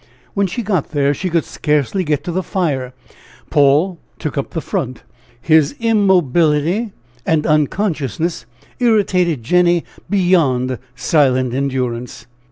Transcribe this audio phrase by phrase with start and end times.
[0.33, 2.95] When she got there she could scarcely get to the fire;
[3.51, 5.03] Paul took up the front.
[5.39, 6.91] His immobility
[7.23, 8.47] and unconsciousness
[8.79, 12.25] irritated Jenny beyond silent endurance.